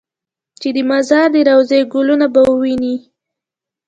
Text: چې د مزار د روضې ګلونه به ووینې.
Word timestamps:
چې 0.61 0.69
د 0.75 0.77
مزار 0.89 1.27
د 1.33 1.37
روضې 1.49 1.79
ګلونه 1.93 2.27
به 2.33 2.41
ووینې. 2.49 2.95